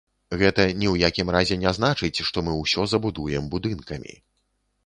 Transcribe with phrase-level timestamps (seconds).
[0.41, 4.19] Гэта ні ў якім разе не значыць, што мы ўсё забудуем будынкамі.